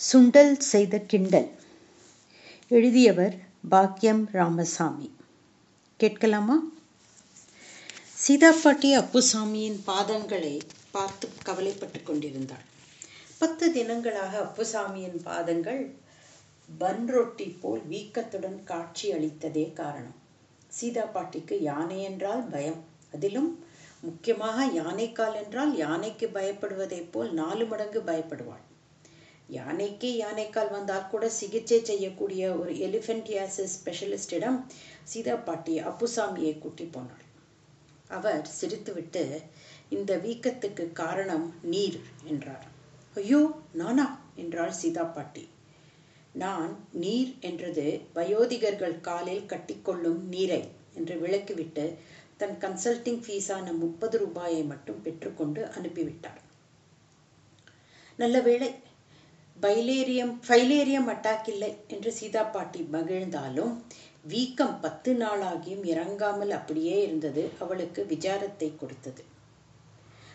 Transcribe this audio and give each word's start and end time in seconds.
சுண்டல் 0.00 0.58
செய்த 0.58 0.98
கிண்டல். 0.98 1.50
எழுதியவர் 2.68 3.36
பாக்கியம் 3.68 4.28
ராமசாமி. 4.32 5.14
கேட்கலாமா? 5.96 6.56
சீதாப்பாட்டி 8.28 8.92
அப்புசாமியின் 8.94 9.80
பாதங்களை 9.86 10.60
பார்த்து 10.90 11.28
கவலைப்பட்டு 11.44 12.02
கொண்டிருந்தாள். 12.02 12.64
பத்து 13.38 13.70
தினங்களாக 13.70 14.38
அப்புசாமியின் 14.38 15.22
பாதங்கள் 15.22 15.94
பன் 16.78 17.06
ரொட்டி 17.06 17.44
போல் 17.44 17.82
வீக்கத்துடன் 17.90 18.64
காட்சி 18.64 19.12
அளித்ததே 19.12 19.72
காரணம். 19.72 20.14
சீதா 20.68 21.04
பாட்டிக்கு 21.04 21.62
யானை 21.62 22.02
என்றால் 22.02 22.42
பயம். 22.42 22.84
அதிலும் 23.14 23.64
முக்கியமாக 24.00 24.66
யானைக்கால் 24.66 25.44
என்றால் 25.44 25.76
யானைக்கு 25.76 26.30
பயப்படுவதைப் 26.34 27.12
போல் 27.12 27.32
நாலு 27.32 27.66
மடங்கு 27.66 28.02
பயப்படுவாள். 28.06 28.66
யானைக்கு 29.48 30.08
யானைக்கால் 30.16 30.70
வந்தால் 30.70 31.10
கூட 31.10 31.24
சிகிச்சை 31.30 31.78
செய்யக்கூடிய 31.82 32.42
ஒரு 32.56 32.72
எலிஃபென்டியாசிஸ் 32.86 33.76
ஸ்பெஷலிஸ்டிடம் 33.76 34.58
சீதா 35.04 35.36
பாட்டி 35.38 35.74
அப்புசாமியை 35.80 36.54
கூட்டி 36.58 36.84
போனாள். 36.86 37.24
அவர் 38.10 38.44
சிரித்துவிட்டு 38.58 39.22
இந்த 39.88 40.12
வீக்கத்துக்கு 40.16 40.84
காரணம் 40.92 41.46
நீர் 41.64 41.98
என்றார். 42.24 42.66
ஐயோ 43.16 43.40
நானா? 43.72 44.06
என்றாள் 44.36 44.74
சீதா 44.80 45.04
பாட்டி 45.08 45.44
நான் 46.34 46.72
நீர் 46.94 47.30
என்றது 47.40 47.84
வயோதிகர்கள் 48.14 48.96
காலில் 49.00 49.48
கட்டிக்கொள்ளும் 49.48 50.20
நீரை 50.26 50.60
என்று 50.94 51.14
விளக்கிவிட்டு 51.20 51.84
தன் 52.36 52.56
கன்சல்டிங் 52.56 53.22
ஃபீஸான 53.24 53.72
முப்பது 53.76 54.16
ரூபாயை 54.18 54.60
மட்டும் 54.64 55.00
பெற்றுக்கொண்டு 55.02 55.62
அனுப்பிவிட்டார். 55.76 56.40
நல்ல 58.18 58.36
வேளை 58.40 58.68
பைலேரியம் 59.60 60.32
ஃபைலேரியம் 60.46 61.08
அட்டாக் 61.12 61.48
இல்லை 61.48 61.70
என்று 61.86 62.10
சீதா 62.12 62.42
பாட்டி 62.46 62.80
மகிழ்ந்தாலும் 62.92 63.72
வீக்கம் 64.22 64.76
பத்து 64.80 65.10
நாளாகியும் 65.14 65.84
இறங்காமல் 65.84 66.50
அப்படியே 66.50 66.96
இருந்தது 67.02 67.42
அவளுக்கு 67.58 68.00
விசாரத்தை 68.04 68.68
கொடுத்தது. 68.76 69.22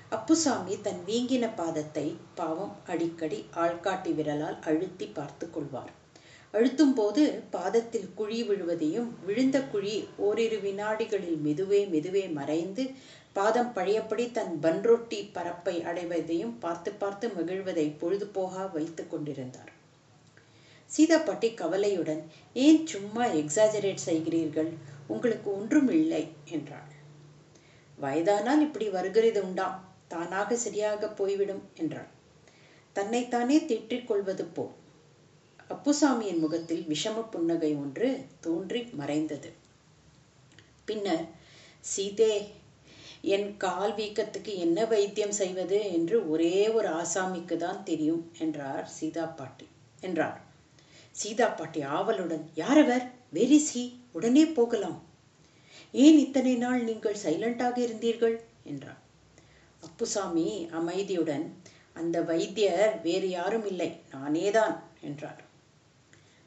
அப்புசாமி 0.09 0.73
தன் 0.81 1.02
வீங்கின 1.08 1.45
பாதத்தை 1.56 2.08
பாவம் 2.36 2.73
அடிக்கடி 2.88 3.39
ஆள்காட்டி 3.56 4.14
விரலால் 4.14 4.58
அழுத்தி 4.64 5.08
பார்த்து 5.08 5.45
கொள்வார். 5.50 5.92
அழுத்தும் 6.53 6.94
போது 6.94 7.22
பாதத்தில் 7.52 8.09
குழி 8.16 8.40
விழுவதையும் 8.44 9.09
விழுந்த 9.25 9.58
குழி 9.64 9.95
ஓரிரு 10.17 10.59
வினாடிகளில் 10.59 11.40
மெதுவே 11.45 11.81
மெதுவே 11.94 12.25
மறைந்து 12.34 12.84
பாதம் 13.36 13.72
பழையபடி 13.73 14.26
தன் 14.31 14.52
பன்ரொட்டி 14.62 15.20
பரப்பை 15.34 15.76
அடைவதையும் 15.84 16.58
பார்த்து 16.59 16.92
பார்த்து 16.94 17.28
மகிழ்வதை 17.28 17.86
பொழுதுபோக 17.98 18.66
வைத்து 18.67 19.03
கொண்டிருந்தார். 19.08 19.72
சீதாப்பாட்டி 20.92 21.50
கவலையுடன் 21.53 22.22
ஏன் 22.56 22.81
சும்மா 22.88 23.23
எக்ஸாஜரேட் 23.42 24.06
செய்கிறீர்கள்? 24.06 24.72
உங்களுக்கு 25.08 25.50
ஒன்றும் 25.52 25.90
இல்லை 25.92 26.23
என்றாள். 26.52 26.90
வயதானால் 27.98 28.62
இப்படி 28.62 28.88
வருகிறது 28.90 29.42
உண்டாம் 29.44 29.78
தானாக 30.08 30.56
சரியாக 30.56 31.09
போய்விடும் 31.09 31.64
என்றாள். 31.75 32.09
தன்னைத்தானே 32.95 33.58
திட்டிக் 33.66 34.08
கொள்வது 34.08 34.45
போ. 34.45 34.66
அப்புசாமியின் 35.70 36.40
முகத்தில் 36.40 36.84
விஷம 36.88 37.23
புன்னகை 37.30 37.72
ஒன்று 37.75 38.09
தோன்றி 38.40 38.81
மறைந்தது. 38.94 39.50
பின்னர் 40.86 41.23
சீதே 41.84 42.34
என் 43.23 43.57
கால் 43.57 43.91
வீக்கத்துக்கு 43.91 44.55
என்ன 44.55 44.85
வைத்தியம் 44.85 45.31
செய்வது 45.31 45.91
என்று 45.91 46.29
ஒரே 46.29 46.69
ஒரு 46.69 46.89
ஆசாமிக்கு 46.89 47.57
தான் 47.57 47.83
தெரியும் 47.83 48.31
என்றார் 48.38 48.88
சீதா 48.88 49.25
பாட்டி. 49.25 49.67
என்றார். 50.02 50.41
சீதா 51.11 51.47
பாட்டி 51.47 51.81
ஆவலுடன் 51.81 52.49
யாரவர்? 52.55 53.05
வெரி 53.33 53.57
சி 53.57 54.01
உடனே 54.11 54.45
போகலாம். 54.45 55.03
ஏன் 55.91 56.17
இத்தனை 56.17 56.56
நாள் 56.56 56.83
நீங்கள் 56.83 57.23
சைலண்டாக 57.23 57.78
இருந்தீர்கள்? 57.78 58.39
என்றார். 58.63 59.01
அப்புசாமி 59.79 60.67
அமைதியுடன் 60.72 61.53
அந்த 61.94 62.22
வைத்தியர் 62.22 63.01
வேறு 63.01 63.29
யாரும் 63.29 63.66
இல்லை 63.66 64.00
நானேதான் 64.12 64.75
என்றார். 65.01 65.43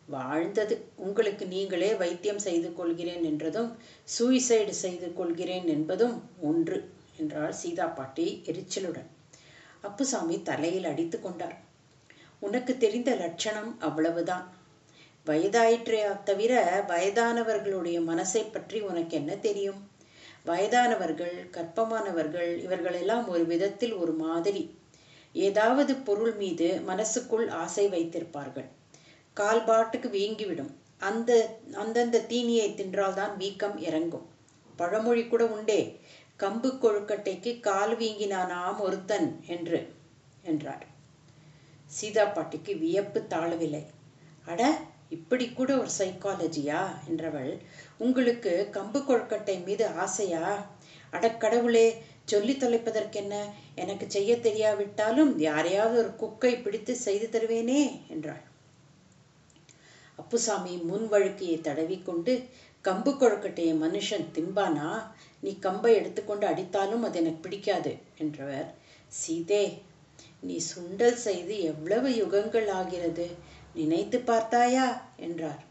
வாழ்ந்தது. 0.09 0.75
உங்களுக்கு 0.97 1.45
நீங்களே 1.47 1.95
வைத்தியம் 1.95 2.39
செய்து 2.39 2.69
கொள்கிறேன் 2.75 3.25
என்றதும் 3.25 3.71
சூயிசைடு 4.19 4.75
செய்து 4.83 5.13
கொள்கிறேன் 5.13 5.67
என்பதும் 5.67 6.17
ஒன்று 6.41 6.79
என்றாள் 7.17 7.53
சீதா 7.53 7.87
பாட்டி 7.87 8.27
எரிச்சலுடன். 8.47 9.09
அப்புசாமி 9.81 10.37
தலையில் 10.43 10.85
அடித்து 10.85 11.21
கொண்டார். 11.21 11.57
உனக்கு 12.39 12.73
தெரிந்த 12.77 13.11
லட்சணம் 13.15 13.71
அவ்வளவுதான். 13.81 14.47
வயதாயிற்றே 15.27 16.01
தவிர 16.23 16.53
வயதானவர்களுடைய 16.89 17.99
மனசை 18.11 18.43
பற்றி 18.53 18.81
உனக்கு 18.81 19.15
என்ன 19.17 19.33
தெரியும்? 19.37 19.81
வயதானவர்கள் 20.45 21.37
கற்பமானவர்கள் 21.53 22.51
இவர்களெல்லாம் 22.57 23.29
ஒரு 23.29 23.45
விதத்தில் 23.47 23.95
ஒரு 23.95 24.13
மாதிரி. 24.25 24.63
ஏதாவது 25.35 25.95
பொருள் 25.97 26.35
மீது 26.35 26.69
மனசுக்குள் 26.87 27.47
ஆசை 27.49 27.87
வைத்திருப்பார்கள். 27.89 28.69
கால்பாட்டுக்கு 29.37 30.09
வீங்கிவிடும். 30.11 30.73
அந்த 30.99 31.31
அந்தந்த 31.75 32.25
தீனியை 32.29 32.69
தின்றால்தான் 32.75 33.37
வீக்கம் 33.37 33.79
இறங்கும். 33.79 34.27
பழமொழி 34.77 35.27
கூட 35.27 35.47
உண்டே 35.47 35.81
கம்பு 36.41 36.71
கொழுக்கட்டைக்கு 36.79 37.61
கால் 37.61 37.97
வீங்கினானாம் 37.97 38.79
ஒருத்தன் 38.79 39.29
என்று 39.47 39.79
என்றார். 40.43 40.85
சீதா 41.91 42.25
பாட்டிக்கு 42.25 42.79
வியப்பு 42.79 43.21
தாழவில்லை. 43.31 43.85
அட 44.45 44.63
இப்படி 45.09 45.47
கூட 45.49 45.77
ஒரு 45.77 45.91
சைக்காலஜியா 45.99 46.81
என்றவள். 47.09 47.53
உங்களுக்கு 47.99 48.53
கம்பு 48.73 49.01
கொழுக்கட்டை 49.03 49.65
மீது 49.65 49.87
ஆசையா? 49.87 50.45
அடக்கடவுளே 51.13 51.87
சொல்லி 52.25 52.55
தொலைப்பதற்கென்ன? 52.55 53.35
எனக்கு 53.75 54.11
செய்ய 54.11 54.37
தெரியாவிட்டாலும் 54.37 55.33
யாரையாவது 55.39 55.99
ஒரு 55.99 56.17
குக்கை 56.17 56.57
பிடித்து 56.57 56.95
செய்து 56.97 57.29
தருவேனே 57.33 57.83
என்றாள். 58.09 58.43
அப்புசாமி 60.19 60.75
முன் 60.77 61.07
வழுக்கையை 61.13 61.59
தடவிக்கொண்டு 61.61 62.35
கம்பு 62.85 63.13
கொழுக்கட்டையை 63.13 63.75
மனுஷன் 63.85 64.27
திம்பானா? 64.35 64.89
நீ 65.41 65.59
கம்பை 65.59 65.93
எடுத்துக்கொண்டு 65.95 66.47
அடித்தாலும் 66.47 67.03
அது 67.03 67.19
எனக்கு 67.19 67.45
பிடிக்காது 67.45 67.93
என்றவர். 68.19 68.69
சீதே 69.09 69.65
நீ 70.41 70.57
சுண்டல் 70.73 71.19
செய்து 71.27 71.55
எவ்வளவு 71.63 72.09
யுகங்கள் 72.17 72.69
ஆகிறது? 72.71 73.27
நினைத்து 73.75 74.19
பார்த்தாயா? 74.21 74.87
என்றார். 75.17 75.63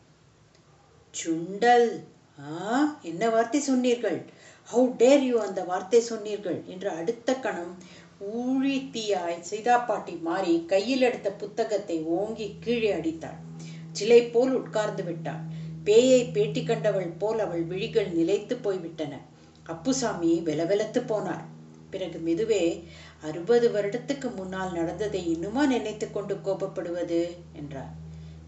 சுண்டல்? 1.13 1.89
ஆ 2.39 2.51
என்ன 3.01 3.29
வார்த்தை 3.29 3.59
சொன்னீர்கள்? 3.59 4.19
ஹவு 4.69 4.87
டேர் 4.97 5.23
யூ 5.29 5.37
அந்த 5.39 5.63
வார்த்தை 5.63 6.01
சொன்னீர்கள்? 6.01 6.59
என்று 6.67 6.89
அடுத்த 6.89 7.35
கணம் 7.35 7.73
ஊழி 8.35 8.77
தீயாய் 8.93 9.39
சீதாப்பாட்டி 9.49 10.21
மாறி 10.21 10.53
கையில் 10.65 11.01
எடுத்த 11.01 11.31
புத்தகத்தை 11.31 11.97
ஓங்கி 12.03 12.47
கீழே 12.59 12.91
அடித்தாள். 12.93 13.39
சிலை 13.97 14.21
போல் 14.25 14.53
உட்கார்ந்து 14.59 15.03
விட்டாள். 15.03 15.43
பேயை 15.87 16.21
பேட்டி 16.31 16.61
கண்டவள் 16.63 17.11
போல் 17.21 17.39
அவள் 17.39 17.63
விழிகள் 17.63 18.09
நிலைத்து 18.11 18.55
போய்விட்டன. 18.57 19.13
அப்புசாமி 19.65 20.31
வெலவெலத்து 20.47 21.01
போனார் 21.11 21.45
பிறகு 21.91 22.17
மெதுவே 22.19 22.63
அறுபது 23.21 23.67
வருடத்துக்கு 23.71 24.27
முன்னால் 24.33 24.71
நடந்ததை 24.71 25.21
இன்னுமா 25.33 25.63
நினைத்து 25.65 26.07
கொண்டு 26.11 26.35
கோபப்படுவது? 26.45 27.21
என்றார் 27.53 27.93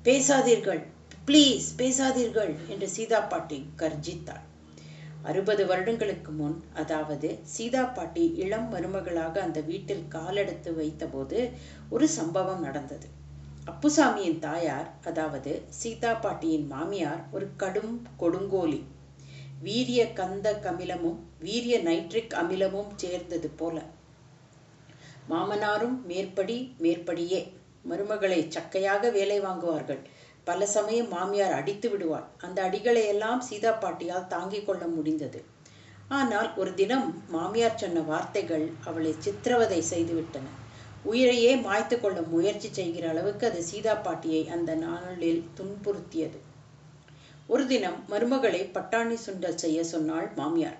பேசாதீர்கள் 0.05 0.81
ப்ளீஸ் 1.27 1.67
பேசாதீர்கள் 1.77 2.53
என்று 2.67 2.87
சீதா 2.87 3.19
பாட்டி 3.31 3.57
கர்ஜித்தாள். 3.81 4.43
அறுபது 5.23 5.63
வருடங்களுக்கு 5.65 6.31
முன் 6.31 6.57
அதாவது 6.73 7.29
சீதா 7.53 7.83
பாட்டி 7.97 8.25
இளம் 8.35 8.67
மருமகளாக 8.73 9.41
அந்த 9.41 9.59
வீட்டில் 9.61 10.03
காலெடுத்து 10.07 10.71
வைத்தபோது 10.73 11.39
ஒரு 11.89 12.07
சம்பவம் 12.09 12.61
நடந்தது. 12.61 13.07
அப்புசாமியின் 13.67 14.37
தாயார் 14.39 14.89
அதாவது 15.03 15.51
சீதா 15.69 16.11
பாட்டியின் 16.13 16.67
மாமியார் 16.67 17.21
ஒரு 17.31 17.47
கடும் 17.55 17.95
கொடுங்கோலி. 18.19 18.79
வீரிய 19.61 20.01
கந்த 20.13 20.47
கமிலமும் 20.55 21.17
வீரிய 21.39 21.75
நைட்ரிக் 21.79 22.33
அமிலமும் 22.33 22.91
சேர்ந்தது 22.95 23.49
போல. 23.49 23.77
மாமனாரும் 25.29 25.97
மேற்படி 26.05 26.57
மேற்படியே. 26.79 27.41
மருமகளை 27.85 28.39
சக்கையாக 28.55 29.11
வேலை 29.11 29.39
வாங்குவார்கள். 29.39 30.01
பல 30.43 30.65
சமயம் 30.65 31.07
மாமியார் 31.07 31.51
அடித்து 31.51 31.89
விடுவாள். 31.89 32.27
அந்த 32.37 32.61
அடிகளை 32.69 33.03
எல்லாம் 33.05 33.41
சீதா 33.41 33.71
பாட்டியால் 33.71 34.27
தாங்கிக் 34.27 34.65
கொள்ள 34.65 34.87
முடிந்தது. 34.87 35.41
ஆனால் 36.09 36.49
ஒரு 36.55 36.73
தினம் 36.73 37.09
மாமியார் 37.27 37.75
சொன்ன 37.75 37.99
வார்த்தைகள் 38.01 38.65
அவளை 38.85 39.13
சித்திரவதை 39.19 39.81
செய்துவிட்டன 39.89 40.47
உயிரையே 41.09 41.51
மாய்த்து 41.65 41.95
கொள்ள 41.99 42.19
முயற்சி 42.33 42.69
செய்கிற 42.77 43.05
அளவுக்கு 43.09 43.45
அது 43.49 43.59
சீதா 43.69 43.93
பாட்டியை 44.05 44.41
அந்த 44.55 44.71
நாளில் 44.85 45.41
துன்புறுத்தியது. 45.57 46.39
ஒரு 47.49 47.63
தினம் 47.71 47.99
மருமகளை 48.11 48.61
பட்டாணி 48.75 49.17
சுண்டல் 49.25 49.61
செய்ய 49.63 49.79
சொன்னாள் 49.93 50.27
மாமியார். 50.39 50.79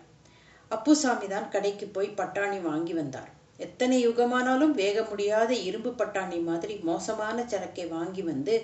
அப்புசாமி 0.72 1.28
தான் 1.34 1.50
கடைக்கு 1.50 1.86
போய் 1.88 2.18
பட்டாணி 2.20 2.60
வாங்கி 2.62 2.94
வந்தார். 2.94 3.30
எத்தனை 3.60 3.98
யுகமானாலும் 4.08 4.74
வேக 4.82 4.98
முடியாத 5.04 5.52
இரும்பு 5.68 5.92
பட்டாணி 5.92 6.40
மாதிரி 6.50 6.74
மோசமான 6.90 7.46
சரக்கை 7.48 7.86
வாங்கி 7.96 8.24
வந்து 8.32 8.56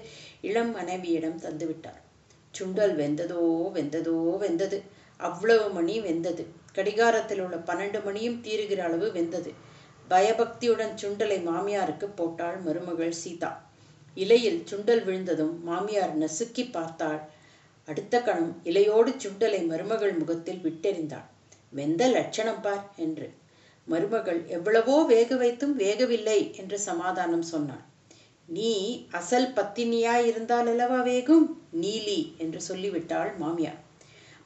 இளம் 0.42 0.74
மனைவியிடம் 0.78 1.40
தந்துவிட்டார் 1.46 2.02
சுண்டல் 2.54 2.96
வெந்ததோ 3.00 3.44
வெந்ததோ 3.78 4.18
வெந்தது. 4.44 4.80
அவ்வளவு 5.20 5.66
மணி 5.70 5.96
வெந்தது. 6.02 6.44
கடிகாரத்தில் 6.74 7.42
உள்ள 7.46 7.58
பன்னெண்டு 7.70 8.00
மணியும் 8.04 8.42
தீருகிற 8.46 8.82
அளவு 8.84 9.08
வெந்தது. 9.12 9.52
பயபக்தியுடன் 10.10 10.96
சுண்டலை 11.02 11.38
மாமியாருக்கு 11.42 12.08
போட்டாள் 12.08 12.58
மருமகள் 12.62 13.16
சீதா. 13.22 13.52
இலையில் 14.18 14.60
சுண்டல் 14.70 15.04
விழுந்ததும் 15.04 15.54
மாமியார் 15.64 16.14
நசுக்கி 16.18 16.64
பார்த்தாள். 16.72 17.22
அடுத்த 17.88 18.22
கணம் 18.22 18.52
இலையோடு 18.64 19.12
சுண்டலை 19.24 19.62
மருமகள் 19.66 20.14
முகத்தில் 20.14 20.62
விட்டெறிந்தாள். 20.64 21.28
வெந்த 21.70 22.04
லட்சணம் 22.08 22.62
பார் 22.62 22.86
என்று. 22.96 23.28
மருமகள் 23.88 24.42
எவ்வளவோ 24.48 24.98
வேக 25.06 25.36
வைத்தும் 25.36 25.74
வேகவில்லை 25.80 26.40
என்று 26.58 26.78
சமாதானம் 26.80 27.48
சொன்னாள். 27.54 27.84
நீ 28.50 28.72
அசல் 29.12 29.52
பத்தினியாய் 29.54 30.26
இருந்தால் 30.26 30.68
அல்லவா 30.68 31.00
வேகும்? 31.02 31.46
நீலி 31.82 32.20
என்று 32.38 32.62
சொல்லிவிட்டாள் 32.62 33.32
மாமியார். 33.38 33.82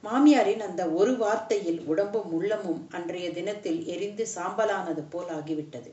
மாமியாரின் 0.07 0.65
அந்த 0.65 0.83
ஒரு 0.99 1.13
வார்த்தையில் 1.17 1.79
உடம்பும் 1.85 2.29
உள்ளமும் 2.31 2.81
அன்றைய 2.97 3.29
தினத்தில் 3.31 3.79
எரிந்து 3.85 4.25
சாம்பலானது 4.35 5.03
போல் 5.09 5.31
ஆகிவிட்டது. 5.37 5.89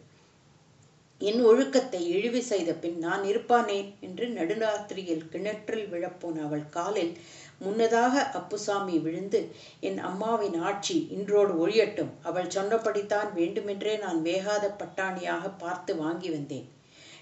என் 1.20 1.40
ஒழுக்கத்தை 1.44 2.00
இழிவு 2.08 2.40
செய்த 2.42 2.70
பின் 2.74 2.96
நான் 2.98 3.22
இருப்பானேன் 3.24 3.88
என்று 4.00 4.26
நடுராத்திரியில் 4.28 5.24
கிணற்றில் 5.32 5.86
விழப்போன 5.92 6.42
அவள் 6.46 6.64
காலில் 6.68 7.12
முன்னதாக 7.58 8.24
அப்புசாமி 8.38 8.96
விழுந்து 8.98 9.40
என் 9.88 10.00
அம்மாவின் 10.08 10.56
ஆட்சி 10.60 10.96
இன்றோடு 11.16 11.54
ஒழியட்டும். 11.64 12.12
அவள் 12.22 12.54
சொன்னபடித்தான் 12.56 13.30
வேண்டுமென்றே 13.34 13.94
நான் 13.96 14.20
வேகாத 14.22 14.64
பட்டாணியாக 14.80 15.52
பார்த்து 15.58 15.94
வாங்கி 15.96 16.30
வந்தேன். 16.30 16.66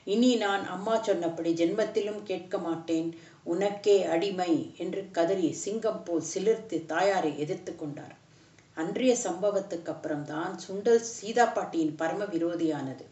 இனி 0.04 0.30
நான் 0.36 0.64
அம்மா 0.66 0.94
சொன்னபடி 1.08 1.50
ஜென்மத்திலும் 1.52 2.22
கேட்க 2.22 2.58
மாட்டேன். 2.58 3.08
உனக்கே 3.46 3.96
அடிமை 4.04 4.52
என்று 4.76 5.00
கதறி 5.10 5.48
சிங்கம் 5.52 6.02
போல் 6.04 6.26
சிலிர்த்து 6.34 6.76
தாயாரை 6.86 7.38
எதிர்த்து 7.38 7.76
கொண்டார். 7.76 8.14
அன்றைய 8.76 9.14
சம்பவத்துக்கு 9.24 9.90
அப்புறம்தான் 9.90 10.52
சுண்டல் 10.58 11.02
சீதா 11.08 11.46
பாட்டியின் 11.46 11.96
பரம 11.96 12.24
விரோதியானது. 12.24 13.04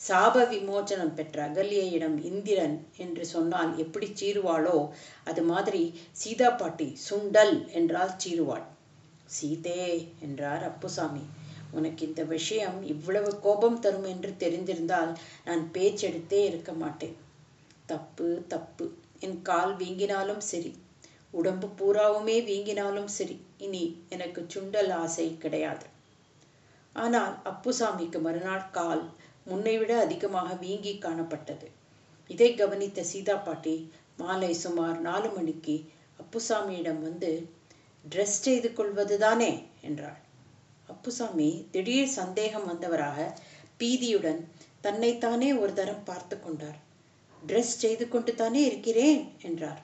சாப 0.00 0.36
விமோச்சனம் 0.44 1.14
பெற்ற 1.14 1.36
அகல்யிடம் 1.48 2.16
இந்திரன் 2.24 2.76
என்று 2.96 3.24
சொன்னால் 3.24 3.72
எப்படி 3.78 4.08
சீருவாளோ 4.14 4.78
அது 5.24 5.42
மாதிரி 5.42 5.82
சீதா 6.12 6.50
பாட்டி 6.50 6.88
சுண்டல் 7.08 7.54
என்றால் 7.72 8.12
சீருவாள் 8.16 8.66
சீதே 9.28 9.84
என்றார் 10.20 10.64
அப்புசாமி. 10.64 11.24
உனக்கு 11.70 12.02
இந்த 12.06 12.22
விஷயம் 12.24 12.78
இவ்வளவு 12.84 13.30
கோபம் 13.40 13.80
தரும் 13.80 14.04
என்று 14.04 14.30
தெரிந்திருந்தால் 14.38 15.12
நான் 15.44 15.64
பேச்செடுத்தே 15.74 16.42
இருக்க 16.44 16.72
மாட்டேன். 16.72 17.16
தப்பு 17.86 18.28
தப்பு. 18.48 18.86
என் 19.24 19.38
கால் 19.42 19.72
வீங்கினாலும் 19.76 20.42
சரி. 20.44 20.72
உடம்பு 21.30 21.68
பூராவுமே 21.78 22.36
வீங்கினாலும் 22.48 23.10
சரி. 23.10 23.36
இனி 23.58 23.84
எனக்கு 24.08 24.40
சுண்டல் 24.54 24.92
ஆசை 24.94 25.26
கிடையாது. 25.38 25.86
ஆனால் 26.96 27.34
அப்புசாமிக்கு 27.44 28.18
மறுநாள் 28.20 28.70
கால் 28.70 29.04
முன்னை 29.46 29.74
விட 29.78 29.92
அதிகமாக 30.00 30.50
வீங்கி 30.54 30.92
காணப்பட்டது. 30.98 31.66
இதை 32.30 32.50
கவனித்த 32.54 33.02
சீதா 33.02 33.36
பாட்டி 33.36 33.74
மாலை 34.16 34.52
சுமார் 34.54 34.98
நாலு 35.00 35.28
மணிக்கு 35.28 35.76
அப்புசாமியிடம் 36.18 37.00
வந்து 37.00 37.30
ட்ரெஸ் 38.04 38.38
செய்து 38.46 38.68
கொள்வதுதானே? 38.72 39.52
என்றாள். 39.80 40.18
அப்புசாமி 40.86 41.48
திடீர் 41.70 42.16
சந்தேகம் 42.18 42.68
வந்தவராக 42.70 43.18
பீதியுடன் 43.80 44.40
தன்னைத்தானே 44.80 45.48
ஒரு 45.54 45.72
தரம் 45.72 46.04
பார்த்து 46.04 46.36
கொண்டார். 46.40 46.78
ட்ரெஸ் 47.46 47.74
செய்து 47.82 48.08
கொண்டு 48.08 48.34
தானே 48.34 48.64
இருக்கிறேன்? 48.64 49.32
என்றார். 49.42 49.82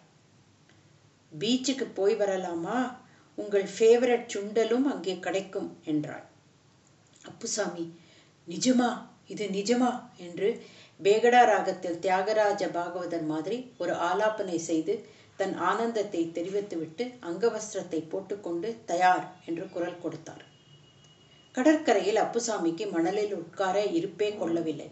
பீச்சுக்கு 1.39 1.87
போய் 1.95 2.15
வரலாமா? 2.15 2.97
உங்கள் 3.35 3.69
ஃபேவரட் 3.79 4.27
சுண்டலும் 4.35 4.85
அங்கே 4.85 5.19
கிடைக்கும் 5.19 5.79
என்றாள். 5.85 6.25
அப்புசாமி 7.25 7.95
நிஜமா? 8.49 9.07
இது 9.27 9.47
நிஜமா? 9.47 10.03
என்று 10.17 10.63
பேகடா 11.03 11.45
ராகத்தில் 11.45 11.99
தியாகராஜ 11.99 12.69
பாகவதர் 12.69 13.25
மாதிரி 13.25 13.73
ஒரு 13.79 13.93
ஆலாபனை 13.93 14.57
செய்து 14.57 15.09
தன் 15.37 15.55
ஆனந்தத்தை 15.55 16.33
தெரிவித்துவிட்டு 16.33 17.05
அங்கவஸ்திரத்தை 17.05 18.09
போட்டுக்கொண்டு 18.09 18.77
தயார் 18.85 19.37
என்று 19.47 19.71
குரல் 19.71 19.99
கொடுத்தார். 19.99 20.45
கடற்கரையில் 21.53 22.17
அப்புசாமிக்கு 22.17 22.91
மணலில் 22.91 23.35
உட்கார 23.35 23.85
இருப்பே 23.85 24.37
கொள்ளவில்லை. 24.37 24.91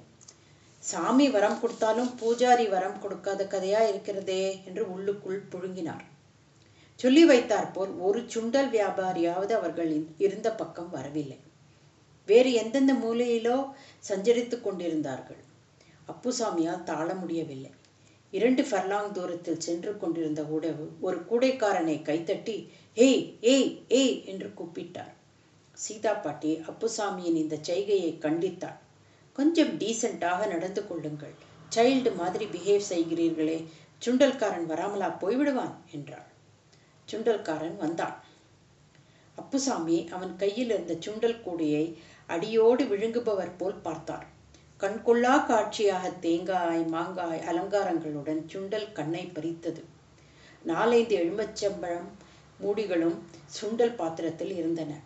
சாமி 0.83 1.27
வரம் 1.31 1.59
கொடுத்தாலும் 1.61 2.11
பூஜாரி 2.21 2.69
வரம் 2.69 3.01
கொடுக்காத 3.01 3.45
கதையா 3.45 3.81
இருக்கிறதே 3.89 4.45
என்று 4.65 4.93
உள்ளுக்குள் 4.93 5.41
புழுங்கினார். 5.53 6.05
சொல்லி 7.01 7.25
வைத்தார் 7.25 7.71
போல் 7.71 7.93
ஒரு 7.99 8.21
சுண்டல் 8.35 8.71
வியாபாரியாவது 8.71 9.53
அவர்கள் 9.53 9.91
இருந்த 10.19 10.49
பக்கம் 10.53 10.91
வரவில்லை. 10.91 11.39
வேறு 12.29 12.53
எந்தெந்த 12.53 12.93
மூலையிலோ 12.95 13.57
சஞ்சரித்துக் 14.09 14.65
கொண்டிருந்தார்கள். 14.65 15.43
அப்புசாமியால் 16.09 16.85
தாழ 16.85 17.09
முடியவில்லை. 17.15 17.71
இரண்டு 18.31 18.63
ஃபர்லாங் 18.63 19.13
தூரத்தில் 19.13 19.65
சென்று 19.67 19.93
கொண்டிருந்த 19.97 20.43
உடவு 20.57 20.85
ஒரு 21.01 21.19
கூடைக்காரனை 21.31 21.97
கைத்தட்டி 22.09 22.57
ஏய் 22.95 23.23
ஏய் 23.41 23.71
ஏய் 23.89 24.17
என்று 24.25 24.49
கூப்பிட்டார். 24.59 25.15
சீதா 25.73 26.13
பாட்டி 26.15 26.53
அப்புசாமியின் 26.71 27.41
இந்த 27.43 27.57
செய்கையை 27.63 28.13
கண்டித்தாள். 28.21 28.79
கொஞ்சம் 29.38 29.79
டீசெண்டாக 29.79 30.46
நடந்து 30.46 30.87
கொள்ளுங்கள். 30.87 31.35
சைல்டு 31.76 32.14
மாதிரி 32.17 32.44
பிஹேவ் 32.44 32.88
செய்கிறீர்களே. 32.88 33.67
சுண்டல்காரன் 34.05 34.64
வராமலா 34.69 35.08
போய்விடுவான் 35.20 35.75
என்றாள். 35.90 36.26
சுண்டல்காரன் 37.12 37.76
வந்தான். 37.76 38.17
அப்புசாமி 39.37 40.08
அவன் 40.08 40.37
கையில் 40.37 40.70
இருந்த 40.70 40.94
சுண்டல் 40.94 41.43
கூடையை 41.44 41.96
அடியோடு 42.26 42.85
விழுங்குபவர் 42.85 43.56
போல் 43.56 43.75
பார்த்தார். 43.75 44.26
கண்கொள்ளா 44.81 45.46
காட்சியாக 45.46 46.11
தேங்காய் 46.11 46.85
மாங்காய் 46.85 47.43
அலங்காரங்களுடன் 47.46 48.43
சுண்டல் 48.46 48.93
கண்ணை 48.93 49.25
பறித்தது. 49.26 49.85
நாலைந்து 50.62 51.17
எலும்பச்சம்பழம் 51.17 52.11
மூடிகளும் 52.62 53.19
சுண்டல் 53.61 53.94
பாத்திரத்தில் 53.94 54.56
இருந்தன. 54.56 55.00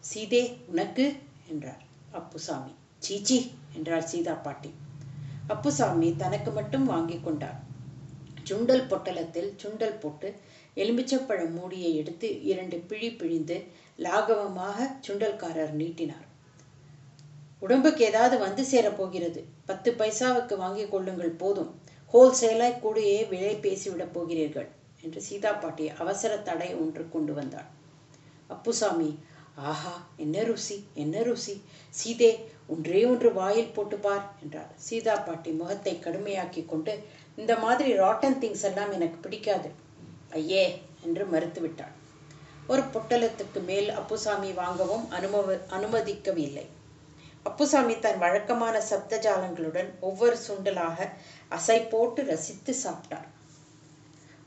சீதே 0.00 0.58
உனக்கு? 0.66 1.12
என்றார் 1.48 1.82
அப்புசாமி. 2.12 2.74
சீச்சி 2.98 3.38
என்றார் 3.74 4.02
சீதா 4.02 4.34
பாட்டி. 4.34 4.70
அப்புசாமி 5.46 6.16
தனக்கு 6.16 6.50
மட்டும் 6.50 6.84
வாங்கி 6.84 7.20
கொண்டார். 7.20 7.58
சுண்டல் 8.44 8.86
பொட்டலத்தில் 8.90 9.50
சுண்டல் 9.62 10.00
போட்டு 10.00 10.28
எலுமிச்சப்பழம் 10.76 11.52
மூடியை 11.52 11.90
எடுத்து 11.96 12.28
இரண்டு 12.42 12.76
பிழி 12.76 13.10
பிழிந்து 13.12 13.56
லாகவமாக 13.98 14.86
சுண்டல்காரர் 15.06 15.72
நீட்டினார். 15.72 16.26
உடம்புக்கு 17.58 18.04
ஏதாவது 18.04 18.38
வந்து 18.38 18.64
சேரப் 18.64 18.96
போகிறது. 18.96 19.44
பத்து 19.64 19.90
பைசாவுக்கு 19.92 20.56
வாங்கிக் 20.56 20.90
கொள்ளுங்கள் 20.90 21.38
போதும். 21.42 21.70
ஹோல்சேலாய் 22.12 22.80
கூடையே 22.82 23.28
விலை 23.28 23.54
பேசிவிடப் 23.56 24.12
போகிறீர்கள் 24.12 24.68
என்று 25.02 25.20
சீதா 25.20 25.52
பாட்டி 25.52 25.86
அவசர 25.88 26.36
தடை 26.38 26.74
ஒன்று 26.74 27.04
கொண்டு 27.08 27.32
வந்தாள். 27.34 27.68
அப்புசாமி 28.46 29.10
ஆஹா 29.54 29.94
என்ன 30.16 30.42
ருசி 30.42 30.76
என்ன 30.94 31.22
ருசி. 31.22 31.54
சீதே 31.90 32.30
ஒன்றே 32.66 33.04
ஒன்று 33.04 33.32
வாயில் 33.32 33.72
போட்டு 33.72 33.96
பார் 33.96 34.24
என்றார். 34.42 34.70
சீதா 34.76 35.16
பாட்டி 35.16 35.50
முகத்தை 35.50 36.00
கடுமையாக்கி 36.04 36.66
கொண்டு 36.66 37.04
இந்த 37.36 37.56
மாதிரி 37.56 37.98
ராட்டன் 37.98 38.38
திங்ஸ் 38.42 38.62
எல்லாம் 38.62 38.92
எனக்கு 38.92 39.16
பிடிக்காது. 39.16 39.70
ஐயே 40.30 40.64
என்று 41.02 41.24
மறுத்துவிட்டாள். 41.24 41.94
ஒரு 42.66 42.82
பொட்டலத்துக்கு 42.82 43.60
மேல் 43.64 43.90
அப்புசாமி 43.90 44.52
வாங்கவும் 44.52 45.10
அனுமவ 45.10 45.54
அனுமதிக்கவில்லை. 45.54 46.66
அப்புசாமி 47.42 47.98
தன் 47.98 48.18
வழக்கமான 48.18 48.82
சப்தஜாலங்களுடன் 48.90 49.90
ஒவ்வொரு 50.00 50.36
சுண்டலாக 50.48 51.08
அசை 51.48 51.88
போட்டு 51.88 52.24
ரசித்து 52.24 52.74
சாப்பிட்டார். 52.84 53.28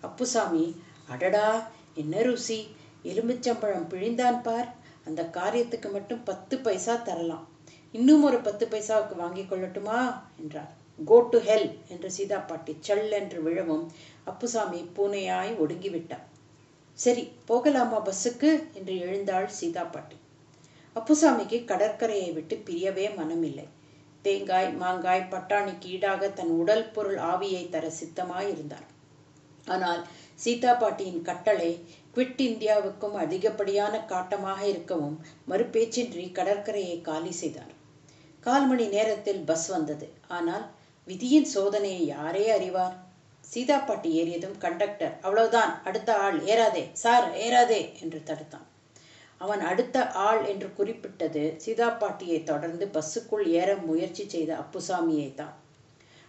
அப்புசாமி 0.02 0.82
அடடா 1.08 1.68
என்ன 1.94 2.22
ருசி. 2.22 2.76
எலுமிச்சம்பழம் 3.04 3.88
பிழிந்தான் 3.90 4.42
பார். 4.42 4.76
அந்த 5.06 5.24
காரியத்துக்கு 5.24 5.92
மட்டும் 5.92 6.24
பத்து 6.24 6.58
பைசா 6.58 6.96
தரலாம். 6.96 7.46
இன்னும் 7.98 8.24
ஒரு 8.24 8.38
பத்து 8.38 8.66
பைசாவுக்கு 8.66 9.16
வாங்கிக் 9.16 9.50
கொள்ளட்டுமா? 9.52 10.00
என்றார். 10.40 10.72
கோ 11.00 11.18
டு 11.32 11.38
ஹெல் 11.40 11.70
என்று 11.88 12.10
சீதா 12.16 12.38
பாட்டி 12.40 12.74
சல் 12.88 13.12
என்று 13.12 13.40
விழவும் 13.42 13.86
அப்புசாமி 14.24 14.80
பூனையாய் 14.96 15.52
ஒடுங்கிவிட்டார் 15.64 16.26
சரி 16.98 17.24
போகலாமா 17.46 18.00
பஸ்ஸுக்கு? 18.00 18.52
என்று 18.74 18.94
எழுந்தாள் 18.98 19.48
சீதா 19.60 19.84
பாட்டி. 19.84 20.18
அப்புசாமிக்கு 20.96 21.58
கடற்கரையை 21.66 22.30
விட்டு 22.32 22.56
பிரியவே 22.68 23.08
மனமில்லை. 23.18 23.68
தேங்காய் 24.22 24.70
மாங்காய் 24.74 25.30
பட்டாணிக்கு 25.30 25.90
ஈடாக 25.90 26.30
தன் 26.30 26.54
உடல் 26.62 26.86
பொருள் 26.92 27.20
ஆவியை 27.34 27.64
தர 27.70 27.92
சித்தமாயிருந்தார். 28.00 28.88
ஆனால் 29.68 30.02
சீதா 30.36 30.74
பாட்டியின் 30.74 31.22
கட்டளை 31.22 31.72
குவிட் 32.16 32.44
இந்தியாவுக்கும் 32.50 33.16
அதிகப்படியான 33.16 33.96
காட்டமாக 34.06 34.62
இருக்கவும் 34.66 35.18
மறுபேச்சின்றி 35.50 36.28
கடற்கரையை 36.32 37.00
காலி 37.02 37.32
செய்தார். 37.32 37.74
கால் 38.44 38.68
மணி 38.70 38.86
நேரத்தில் 38.96 39.42
பஸ் 39.50 39.68
வந்தது. 39.76 40.08
ஆனால் 40.38 40.66
விதியின் 41.08 41.50
சோதனையை 41.56 42.04
யாரே 42.16 42.46
அறிவார்? 42.56 42.96
சீதா 43.44 43.78
பாட்டி 43.80 44.10
ஏறியதும் 44.22 44.58
கண்டக்டர் 44.64 45.14
அவ்வளவுதான் 45.26 45.72
அடுத்த 45.90 46.10
ஆள் 46.26 46.40
ஏறாதே 46.52 46.84
சார் 47.04 47.28
ஏறாதே 47.46 47.82
என்று 48.04 48.20
தடுத்தான். 48.30 48.66
அவன் 49.42 49.62
அடுத்த 49.70 49.98
ஆள் 50.26 50.42
என்று 50.52 50.68
குறிப்பிட்டது 50.78 51.44
சீதா 51.64 51.88
பாட்டியை 52.02 52.40
தொடர்ந்து 52.52 52.86
பஸ்ஸுக்குள் 52.96 53.46
ஏற 53.60 53.70
முயற்சி 53.90 54.24
செய்த 54.34 54.52
அப்புசாமியை 54.64 55.30
தான் 55.36 55.56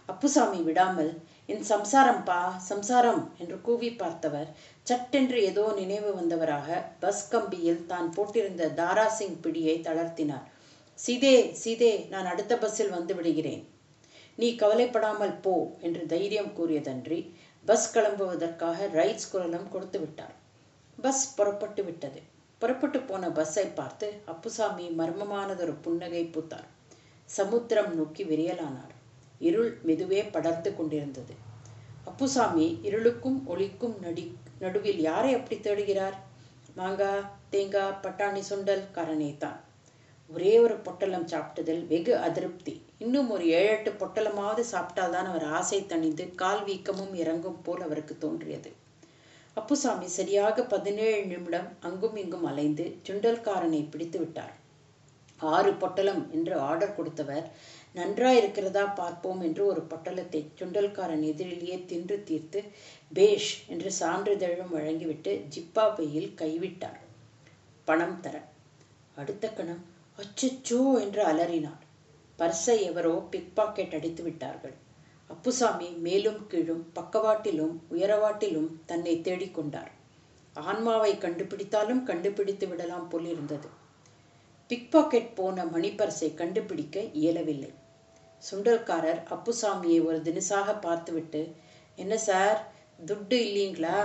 அப்புசாமி 0.09 0.59
விடாமல் 0.67 1.11
என் 1.53 1.65
சம்சாரம் 1.71 2.21
பா 2.27 2.39
சம்சாரம் 2.69 3.21
என்று 3.41 3.57
கூவி 3.67 3.89
பார்த்தவர் 4.01 4.49
சட்டென்று 4.87 5.39
ஏதோ 5.49 5.65
நினைவு 5.79 6.09
வந்தவராக 6.19 6.77
பஸ் 7.03 7.25
கம்பியில் 7.31 7.83
தான் 7.91 8.07
போட்டிருந்த 8.15 8.65
தாராசிங் 8.79 9.37
பிடியை 9.43 9.75
தளர்த்தினார். 9.87 10.47
சீதே 11.03 11.35
சீதே 11.61 11.91
நான் 12.13 12.29
அடுத்த 12.31 12.53
பஸ்ஸில் 12.57 12.95
வந்து 12.95 13.13
விடுகிறேன். 13.17 13.61
நீ 14.37 14.47
கவலைப்படாமல் 14.55 15.35
போ 15.45 15.53
என்று 15.87 16.01
தைரியம் 16.13 16.51
கூறியதன்றி 16.57 17.19
பஸ் 17.65 17.87
கிளம்புவதற்காக 17.93 18.87
ரைட்ஸ் 18.97 19.29
குரலும் 19.31 19.69
கொடுத்து 19.73 19.99
விட்டார். 19.99 20.35
பஸ் 20.97 21.23
புறப்பட்டு 21.37 21.83
விட்டது. 21.83 22.19
புறப்பட்டு 22.61 22.99
போன 23.09 23.29
பஸ்ஸை 23.37 23.65
பார்த்து 23.79 24.07
அப்புசாமி 24.33 24.85
மர்மமானதொரு 24.99 25.75
புன்னகை 25.85 26.23
பூத்தார். 26.35 26.67
சமுத்திரம் 27.29 27.91
நோக்கி 27.99 28.23
விரியலானார். 28.23 28.93
இருள் 29.47 29.71
மெதுவே 29.87 30.21
படர்ந்து 30.35 30.71
கொண்டிருந்தது. 30.75 31.33
அப்புசாமி 32.05 32.67
இருளுக்கும் 32.89 33.39
ஒளிக்கும் 33.53 33.95
நடி 34.05 34.25
நடுவில் 34.63 35.01
யாரை 35.09 35.31
அப்படி 35.37 35.57
தேடுகிறார்? 35.59 36.17
மாங்காய் 36.75 37.27
தேங்காய் 37.49 37.99
பட்டாணி 38.03 38.43
சுண்டல் 38.49 38.85
காரனே 38.95 39.31
தான் 39.37 39.59
ஒரே 40.29 40.51
ஒரு 40.59 40.75
பொட்டலம் 40.77 41.27
சாப்பிட்டதில் 41.27 41.81
வெகு 41.87 42.13
அதிருப்தி. 42.17 42.73
இன்னும் 42.97 43.29
ஒரு 43.29 43.45
ஏழு 43.59 43.69
எட்டு 43.69 43.91
பொட்டலமாவது 44.01 44.63
சாப்பிட்டால்தான் 44.73 45.29
அவர் 45.31 45.45
ஆசை 45.57 45.79
தணிந்து 45.81 46.25
கால் 46.35 46.63
வீக்கமும் 46.65 47.13
இறங்கும் 47.13 47.61
போல் 47.61 47.81
அவருக்கு 47.81 48.15
தோன்றியது. 48.17 48.71
அப்புசாமி 49.53 50.07
சரியாக 50.17 50.63
பதினேழு 50.63 51.23
நிமிடம் 51.25 51.67
அங்கும் 51.79 52.15
இங்கும் 52.15 52.45
அலைந்து 52.51 52.85
சுண்டல்காரனை 53.07 53.81
பிடித்து 53.89 54.19
விட்டார். 54.19 54.53
ஆறு 55.39 55.71
பொட்டலம் 55.73 56.23
என்று 56.31 56.55
ஆர்டர் 56.59 56.95
கொடுத்தவர் 56.95 57.45
நன்றாயிருக்கிறதா 57.95 58.85
பார்ப்போம் 58.95 59.41
என்று 59.41 59.61
ஒரு 59.65 59.81
பொட்டலத்தை 59.91 60.41
சுண்டல்காரன் 60.59 61.23
எதிரிலேயே 61.31 61.77
தின்று 61.85 62.17
தீர்த்து 62.23 62.61
பேஷ் 63.13 63.53
என்று 63.67 63.91
சான்றிதழும் 63.99 64.73
வழங்கிவிட்டு 64.77 65.31
ஜிப்பா 65.55 65.85
பையில் 65.95 66.33
கைவிட்டார். 66.41 66.99
பணம் 67.87 68.19
தர. 68.21 68.35
அடுத்த 69.15 69.47
கணம் 69.49 69.81
அச்சச்சோ 70.19 70.81
என்று 71.01 71.21
அலறினார் 71.25 71.83
பர்ஸை 72.39 72.75
எவரோ 72.89 73.15
பிக் 73.31 73.53
பாக்கெட் 73.55 73.95
அடித்து 73.97 74.23
விட்டார்கள். 74.23 74.75
அப்புசாமி 75.29 75.87
மேலும் 76.05 76.39
கீழும் 76.47 76.83
பக்கவாட்டிலும் 76.95 77.75
உயரவாட்டிலும் 77.91 78.69
தன்னை 78.85 79.13
தேடிக்கொண்டார் 79.27 79.91
ஆன்மாவை 80.55 81.11
கண்டுபிடித்தாலும் 81.15 82.01
கண்டுபிடித்து 82.03 82.65
விடலாம் 82.67 83.07
போலிருந்தது. 83.09 83.69
பிக் 84.69 84.89
பாக்கெட் 84.91 85.29
போன 85.35 85.65
மணிப்பர்ஸை 85.65 86.29
கண்டுபிடிக்க 86.33 86.99
இயலவில்லை. 87.21 87.71
சுண்டல்காரர் 88.43 89.21
அப்புசாமியை 89.35 89.99
ஒரு 90.05 90.17
தினசாக 90.17 90.75
பார்த்துவிட்டு 90.81 91.41
என்ன 91.97 92.17
சார் 92.27 92.59
துட்டு 93.05 93.37
இல்லைங்களா? 93.47 93.97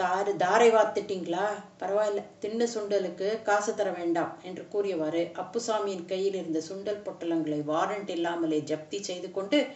தாரு 0.00 0.36
தாரை 0.36 0.70
வாத்துட்டீங்களா 0.70 1.44
பரவாயில்ல. 1.80 2.22
தின்ன 2.38 2.64
சுண்டலுக்கு 2.64 3.42
காசு 3.42 3.74
தர 3.74 3.90
வேண்டாம் 3.90 4.32
என்று 4.42 4.68
கூறியவாறு 4.68 5.30
அப்புசாமியின் 5.34 6.04
கையில் 6.04 6.34
இருந்த 6.34 6.60
சுண்டல் 6.60 7.00
பொட்டலங்களை 7.04 7.60
வாரண்ட் 7.66 8.08
இல்லாமலே 8.08 8.58
ஜப்தி 8.60 9.00
செய்து 9.00 9.30
கொண்டு 9.30 9.66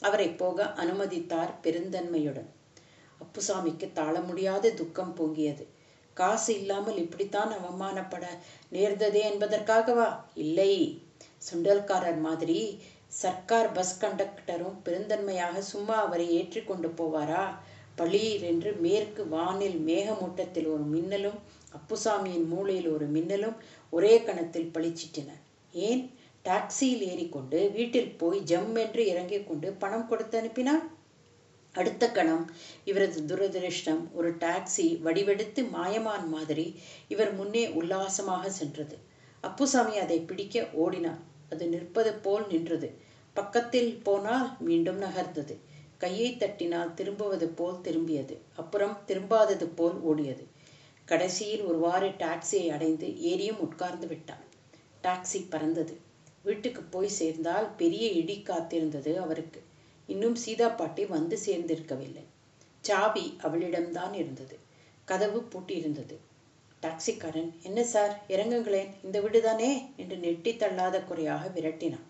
அவரை 0.00 0.28
போக 0.28 0.64
அனுமதித்தார் 0.64 1.52
பெருந்தன்மையுடன். 1.62 2.50
அப்புசாமிக்கு 3.20 3.92
தாழ 3.92 4.20
முடியாத 4.20 4.70
துக்கம் 4.70 5.16
பொங்கியது. 5.16 5.64
காசு 6.14 6.52
இல்லாமல் 6.54 6.96
இப்படித்தான் 6.96 7.52
அவமானப்பட 7.52 8.24
நேர்ந்ததே 8.72 9.22
என்பதற்காகவா? 9.32 10.08
இல்லை. 10.34 11.02
சுண்டல்காரர் 11.50 12.20
மாதிரி 12.20 12.82
சர்க்கார் 13.06 13.72
பஸ் 13.72 13.96
கண்டக்டரும் 14.00 14.78
பெருந்தன்மையாக 14.84 15.58
சும்மா 15.58 15.94
அவரை 15.94 16.32
ஏற்றி 16.32 16.62
கொண்டு 16.62 16.88
போவாரா? 16.88 17.44
பளீரென்று 18.00 18.70
மேற்கு 18.80 19.28
வானில் 19.28 19.78
மேகமூட்டத்தில் 19.78 20.66
ஒரு 20.66 20.82
மின்னலும் 20.82 21.38
அப்புசாமியின் 21.78 22.46
மூளையில் 22.46 22.88
ஒரு 22.88 23.06
மின்னலும் 23.06 23.56
ஒரே 23.90 24.22
கணத்தில் 24.22 24.70
பளிச்சிட்டன. 24.74 25.30
ஏன்? 25.72 26.02
டாக்ஸியில் 26.44 27.02
ஏறிக்கொண்டு 27.08 27.70
வீட்டில் 27.70 28.10
போய் 28.10 28.40
ஜம் 28.40 28.74
என்று 28.74 29.06
இறங்கிக் 29.06 29.48
கொண்டு 29.48 29.72
பணம் 29.72 30.08
கொடுத்து 30.08 30.38
அனுப்பினார் 30.38 30.84
அடுத்த 31.74 32.04
கணம் 32.10 32.50
இவரது 32.84 33.20
துரதிருஷ்டம் 33.20 34.00
ஒரு 34.12 34.30
டாக்ஸி 34.34 35.00
வடிவெடுத்து 35.00 35.62
மாயமான் 35.64 36.28
மாதிரி 36.28 36.66
இவர் 37.08 37.34
முன்னே 37.34 37.68
உல்லாசமாக 37.68 38.50
சென்றது. 38.50 38.98
அப்புசாமி 39.40 39.98
அதை 39.98 40.18
பிடிக்க 40.20 40.64
ஓடினார் 40.74 41.20
அது 41.50 41.66
நிற்பது 41.66 42.14
போல் 42.14 42.46
நின்றது. 42.46 42.88
பக்கத்தில் 43.36 44.00
போனால் 44.02 44.48
மீண்டும் 44.60 45.02
நகர்ந்தது. 45.02 45.54
கையை 46.00 46.28
தட்டினால் 46.38 46.94
திரும்புவது 46.94 47.46
போல் 47.48 47.82
திரும்பியது. 47.84 48.36
அப்புறம் 48.56 48.94
திரும்பாதது 49.06 49.66
போல் 49.74 49.98
ஓடியது. 50.04 50.44
கடைசியில் 51.04 51.62
ஒருவாறு 51.62 52.08
டாக்ஸியை 52.22 52.66
அடைந்து 52.68 53.08
ஏறியும் 53.30 53.58
உட்கார்ந்து 53.58 54.06
விட்டான். 54.06 54.44
டாக்ஸி 55.02 55.40
பறந்தது. 55.48 55.94
வீட்டுக்கு 56.42 56.82
போய் 56.82 57.16
சேர்ந்தால் 57.18 57.66
பெரிய 57.74 58.04
இடி 58.20 58.36
காத்திருந்தது 58.44 59.12
அவருக்கு. 59.16 59.62
இன்னும் 60.06 60.34
சீதா 60.34 60.68
பாட்டி 60.68 61.04
வந்து 61.06 61.38
சேர்ந்திருக்கவில்லை. 61.46 62.24
சாவி 62.80 63.24
அவளிடம்தான் 63.42 64.14
இருந்தது. 64.14 64.56
கதவு 65.04 65.40
பூட்டியிருந்தது. 65.52 66.16
டாக்ஸிக்காரன் 66.82 67.50
என்ன 67.62 67.80
சார் 67.84 68.12
இறங்குங்களேன் 68.28 68.92
இந்த 69.02 69.16
வீடுதானே? 69.20 69.72
என்று 69.96 70.16
நெட்டி 70.16 70.52
தள்ளாத 70.56 71.02
குறையாக 71.02 71.50
விரட்டினான். 71.54 72.06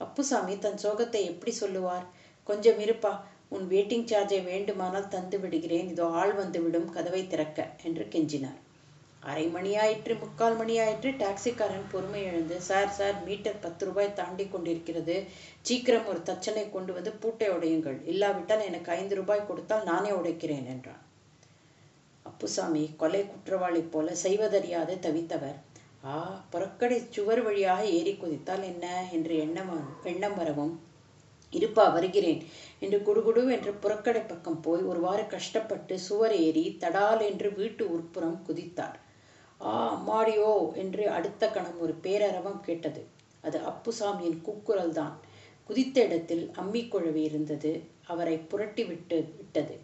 அப்புசாமி 0.00 0.54
தன் 0.58 0.80
சோகத்தை 0.82 1.22
எப்படி 1.24 1.52
சொல்லுவார்? 1.52 2.06
கொஞ்சம் 2.46 2.78
இருப்பா. 2.78 3.12
உன் 3.48 3.66
வெயிட்டிங் 3.70 4.08
சார்ஜை 4.10 4.44
வேண்டுமானால் 4.44 5.08
தந்து 5.08 5.40
விடுகிறேன். 5.40 5.88
இதோ 5.88 6.06
ஆள் 6.20 6.32
வந்துவிடும் 6.32 6.88
கதவை 6.90 7.26
திறக்க 7.26 7.68
என்று 7.82 8.04
கெஞ்சினார். 8.04 8.60
அரை 9.20 9.44
மணியாயிற்று 9.46 10.14
முக்கால் 10.20 10.56
மணியாயிற்று 10.56 11.10
டாக்ஸிக்காரன் 11.16 11.86
பொறுமை 11.92 12.22
எழுந்து 12.22 12.60
சார் 12.60 12.88
சார் 12.88 13.16
மீட்டர் 13.24 13.60
பத்து 13.60 13.84
ரூபாய் 13.86 14.12
தாண்டி 14.12 14.46
கொண்டிருக்கிறது. 14.46 15.16
சீக்கிரம் 15.60 16.06
ஒரு 16.06 16.20
தச்சனை 16.22 16.64
கொண்டு 16.70 16.92
வந்து 16.92 17.12
பூட்டை 17.12 17.48
உடையுங்கள். 17.48 17.98
இல்லாவிட்டால் 18.04 18.64
எனக்கு 18.64 18.92
ஐந்து 18.92 19.14
ரூபாய் 19.14 19.46
கொடுத்தால் 19.46 19.84
நானே 19.84 20.10
உடைக்கிறேன் 20.10 20.66
என்றான். 20.66 21.02
அப்புசாமி 22.26 22.90
கொலை 22.96 23.22
குற்றவாளி 23.26 23.80
போல 23.80 24.14
செய்வதறியாது 24.14 24.94
தவித்தவர். 25.02 25.58
ஆ 26.04 26.14
புறக்கடை 26.52 26.98
சுவர் 27.10 27.42
வழியாக 27.42 27.84
ஏறி 27.98 28.12
குதித்தால் 28.14 28.62
என்ன? 28.62 28.86
என்று 29.12 29.34
எண்ணம் 29.38 29.72
எண்ணம் 30.04 30.36
வரவும் 30.36 30.74
இருப்பா 31.58 31.92
வருகிறேன். 31.92 32.40
என்று 32.80 32.98
குடுகுடு 32.98 33.42
என்று 33.50 33.72
புறக்கடை 33.82 34.22
பக்கம் 34.28 34.60
போய் 34.60 34.82
ஒருவாறு 34.82 35.26
கஷ்டப்பட்டு 35.26 35.98
சுவர் 35.98 36.36
ஏறி 36.36 36.64
தடால் 36.80 37.22
என்று 37.30 37.50
வீட்டு 37.54 37.84
உட்புறம் 37.90 38.38
குதித்தார். 38.48 38.98
ஆ 39.60 39.72
அம்மாடியோ 39.96 40.74
என்று 40.74 41.04
அடுத்த 41.10 41.48
கணம் 41.48 41.80
ஒரு 41.80 41.94
பேரரவம் 42.02 42.60
கேட்டது. 42.60 43.02
அது 43.40 43.58
அப்புசாமியின் 43.70 44.38
கூக்குரல் 44.42 44.92
தான். 44.92 45.14
குதித்த 45.64 45.96
இடத்தில் 46.02 46.44
அம்மி 46.56 46.82
குழவி 46.84 47.22
இருந்தது. 47.22 47.72
அவரை 48.06 48.36
புரட்டி 48.38 48.84
விட்டு 48.84 49.18
விட்டது. 49.36 49.74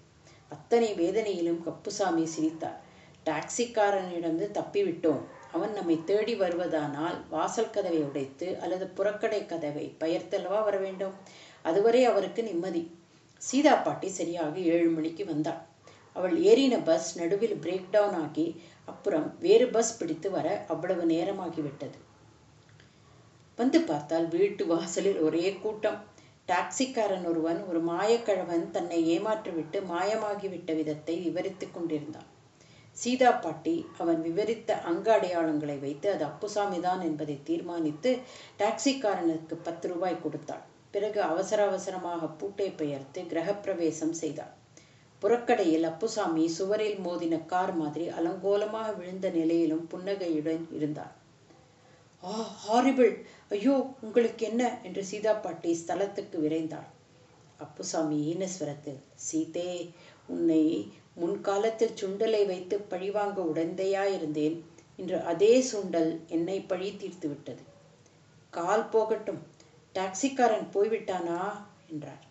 அத்தனை 0.48 0.88
வேதனையிலும் 0.94 1.60
கப்புசாமி 1.62 2.24
சிரித்தார். 2.24 2.78
டாக்ஸிக்காரனிடமிருந்து 3.26 4.46
தப்பிவிட்டோம் 4.58 5.22
அவன் 5.52 5.72
நம்மை 5.72 5.96
தேடி 6.04 6.34
வருவதானால் 6.34 7.16
வாசல் 7.30 7.70
கதவை 7.70 8.00
உடைத்து 8.02 8.46
அல்லது 8.60 8.86
புறக்கடை 8.96 9.40
கதவை 9.46 9.84
பெயர்த்தல்லவா 10.00 10.60
வர 10.64 10.76
வேண்டும்? 10.76 11.14
அதுவரை 11.62 12.02
அவருக்கு 12.04 12.42
நிம்மதி. 12.42 12.82
சீதா 13.42 13.74
பாட்டி 13.74 14.08
சரியாக 14.08 14.54
ஏழு 14.74 14.88
மணிக்கு 14.90 15.24
வந்தாள் 15.24 15.60
அவள் 16.16 16.36
ஏறின 16.50 16.74
பஸ் 16.84 17.08
நடுவில் 17.18 17.56
பிரேக் 17.64 17.90
டவுன் 17.90 18.16
ஆகி 18.24 18.46
அப்புறம் 18.84 19.26
வேறு 19.38 19.66
பஸ் 19.68 19.98
பிடித்து 19.98 20.30
வர 20.30 20.46
அவ்வளவு 20.68 21.04
நேரமாகிவிட்டது 21.06 21.98
வந்து 23.58 23.78
பார்த்தால் 23.80 24.26
வீட்டு 24.28 24.62
வாசலில் 24.66 25.18
ஒரே 25.20 25.46
கூட்டம். 25.62 25.98
டாக்ஸிக்காரன் 26.48 27.26
ஒருவன் 27.30 27.60
ஒரு 27.68 27.80
மாயக்கழவன் 27.80 28.64
தன்னை 28.70 28.98
ஏமாற்றிவிட்டு 29.14 29.78
மாயமாகிவிட்ட 29.90 30.70
விதத்தை 30.78 31.14
விவரித்துக் 31.26 31.74
கொண்டிருந்தான். 31.74 32.28
சீதா 32.96 33.30
பாட்டி 33.44 33.74
அவன் 33.98 34.20
விவரித்த 34.22 34.78
அங்க 34.90 35.06
அடையாளங்களை 35.16 35.76
வைத்து 35.78 36.08
அது 36.12 36.24
அப்புசாமிதான் 36.24 37.02
என்பதை 37.08 37.36
தீர்மானித்து 37.44 38.12
டாக்ஸிக்காரனுக்கு 38.58 39.54
பத்து 39.62 39.88
ரூபாய் 39.88 40.22
கொடுத்தாள். 40.22 40.64
பிறகு 40.94 41.20
அவசர 41.22 41.60
அவசரமாக 41.66 42.28
பூட்டை 42.38 42.68
பெயர்த்து 42.72 43.20
கிரகப்பிரவேசம் 43.32 44.16
செய்தாள் 44.20 44.54
புறக்கடையில் 45.22 45.86
அப்புசாமி 45.88 46.44
சுவரில் 46.48 46.98
மோதின 46.98 47.38
கார் 47.46 47.72
மாதிரி 47.76 48.06
அலங்கோலமாக 48.08 48.88
விழுந்த 48.96 49.26
நிலையிலும் 49.30 49.84
புன்னகையுடன் 49.86 50.62
இருந்தார். 50.72 51.14
Ah 52.22 52.32
horrible! 52.62 53.12
ஐயோ 53.50 53.74
உங்களுக்கு 54.02 54.42
என்ன? 54.46 54.62
என்று 54.82 55.02
சீதா 55.04 55.32
பாட்டி 55.36 55.70
ஸ்தலத்துக்கு 55.82 56.38
விரைந்தாள். 56.38 56.88
அப்புசாமி 57.60 58.18
ஈனஸ்வரத்தில் 58.30 59.00
சீதே 59.26 59.70
உன்னை 60.28 60.62
முன்காலத்தில் 61.16 61.98
சுண்டலை 62.00 62.42
வைத்து 62.46 62.76
பழிவாங்க 62.92 63.38
உடந்தையாயிருந்தேன் 63.42 64.56
இன்று 64.98 65.18
அதே 65.24 65.54
சுண்டல் 65.70 66.12
என்னை 66.28 66.58
பழி 66.62 66.88
தீர்த்து 66.96 67.28
விட்டது 67.28 67.62
கால் 68.52 68.86
போகட்டும். 68.88 69.40
டாக்ஸிக்காரன் 69.94 70.68
போய்விட்டானா? 70.74 71.38
என்றார். 71.90 72.24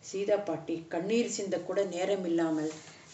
சீதா 0.00 0.36
பாட்டி 0.36 0.84
கண்ணீர் 0.88 1.28
சிந்த 1.28 1.56
கூட 1.58 1.84
நேரம் 1.84 2.24
இல்லாமல் 2.24 2.72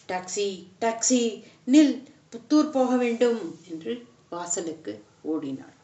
டாக்ஸி 0.08 0.48
டாக்ஸி 0.80 1.22
நில் 1.66 1.96
புத்தூர் 2.32 2.70
போக 2.70 2.96
வேண்டும் 2.96 3.40
என்று 3.70 3.92
வாசலுக்கு 4.30 4.92
ஓடினாள். 5.22 5.76